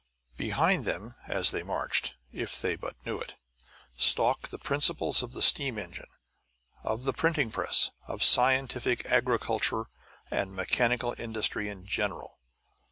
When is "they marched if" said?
1.51-2.59